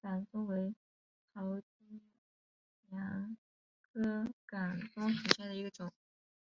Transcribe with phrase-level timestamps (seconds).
[0.00, 0.76] 岗松为
[1.34, 2.00] 桃金
[2.90, 3.36] 娘
[3.82, 5.92] 科岗松属下的一个种。